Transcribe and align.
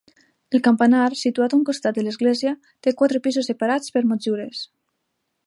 El 0.51 0.61
campanar, 0.67 1.01
situat 1.19 1.53
a 1.53 1.55
un 1.59 1.65
costat 1.67 1.99
de 1.99 2.05
l'església, 2.07 2.55
té 2.87 2.95
quatre 3.03 3.23
pisos 3.29 3.53
separats 3.53 3.95
per 3.99 4.05
motllures. 4.15 4.65